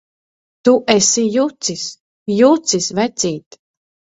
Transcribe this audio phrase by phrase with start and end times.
[0.67, 1.83] Tu esi jucis!
[2.41, 3.63] Jucis, vecīt!